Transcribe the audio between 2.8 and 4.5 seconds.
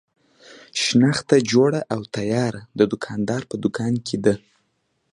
دوکاندار په دوکان کې ده.